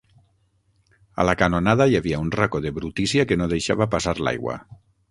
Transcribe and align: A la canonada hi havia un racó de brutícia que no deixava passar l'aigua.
A 1.23 1.27
la 1.29 1.35
canonada 1.43 1.87
hi 1.91 1.99
havia 2.01 2.23
un 2.27 2.35
racó 2.39 2.65
de 2.65 2.75
brutícia 2.81 3.31
que 3.33 3.41
no 3.43 3.53
deixava 3.57 3.93
passar 3.97 4.21
l'aigua. 4.27 4.63